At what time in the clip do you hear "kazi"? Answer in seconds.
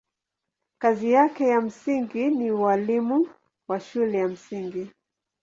0.77-1.11